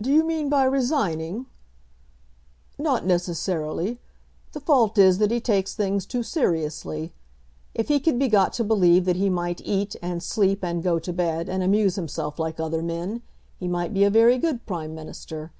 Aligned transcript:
"Do 0.00 0.10
you 0.10 0.24
mean 0.24 0.48
by 0.48 0.64
resigning?" 0.64 1.44
"Not 2.78 3.04
necessarily. 3.04 4.00
The 4.52 4.60
fault 4.60 4.96
is 4.96 5.18
that 5.18 5.30
he 5.30 5.42
takes 5.42 5.74
things 5.74 6.06
too 6.06 6.22
seriously. 6.22 7.12
If 7.74 7.88
he 7.88 8.00
could 8.00 8.18
be 8.18 8.28
got 8.28 8.54
to 8.54 8.64
believe 8.64 9.04
that 9.04 9.16
he 9.16 9.28
might 9.28 9.60
eat, 9.62 9.94
and 10.00 10.22
sleep, 10.22 10.64
and 10.64 10.82
go 10.82 10.98
to 11.00 11.12
bed, 11.12 11.50
and 11.50 11.62
amuse 11.62 11.96
himself 11.96 12.38
like 12.38 12.58
other 12.58 12.80
men, 12.82 13.20
he 13.58 13.68
might 13.68 13.92
be 13.92 14.04
a 14.04 14.08
very 14.10 14.38
good 14.38 14.64
Prime 14.64 14.94
Minister. 14.94 15.52